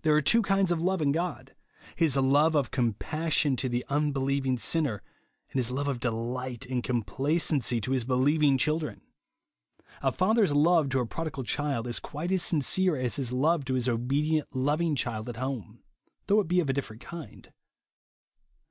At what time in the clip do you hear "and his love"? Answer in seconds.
5.50-5.86